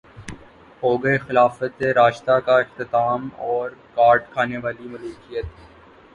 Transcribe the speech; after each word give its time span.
ہوگئے 0.83 1.17
خلافت 1.17 1.83
راشدہ 1.95 2.39
کا 2.45 2.57
اختتام 2.59 3.29
اور 3.49 3.69
کاٹ 3.95 4.31
کھانے 4.33 4.57
والی 4.57 4.87
ملوکیت 4.87 5.45